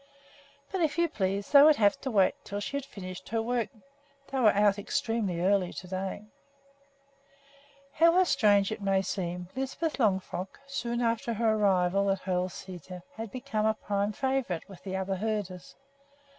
But, 0.71 0.81
if 0.81 0.97
you 0.97 1.07
please, 1.07 1.51
they 1.51 1.61
would 1.61 1.75
have 1.75 2.01
to 2.01 2.09
wait 2.09 2.33
until 2.39 2.59
she 2.59 2.75
had 2.75 2.85
finished 2.87 3.29
her 3.29 3.39
work. 3.39 3.69
They 4.31 4.39
were 4.39 4.49
out 4.49 4.79
extremely 4.79 5.41
early 5.41 5.71
to 5.73 5.87
day! 5.87 6.23
However 7.93 8.25
strange 8.25 8.71
it 8.71 8.81
may 8.81 9.03
seem, 9.03 9.49
Lisbeth 9.55 9.99
Longfrock, 9.99 10.59
soon 10.65 11.01
after 11.01 11.33
her 11.35 11.53
arrival 11.53 12.09
at 12.09 12.21
Hoel 12.21 12.49
Sæter, 12.49 13.03
had 13.13 13.29
become 13.31 13.67
a 13.67 13.75
prime 13.75 14.11
favorite 14.11 14.67
with 14.67 14.81
the 14.81 14.95
other 14.95 15.17
herders. 15.17 15.75